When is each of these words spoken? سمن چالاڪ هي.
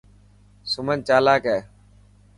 سمن 0.71 0.99
چالاڪ 1.07 1.43
هي. 1.51 1.59